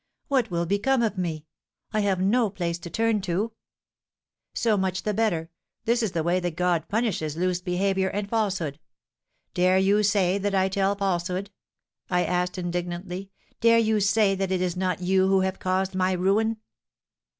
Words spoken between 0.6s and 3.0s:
become of me? I have no place to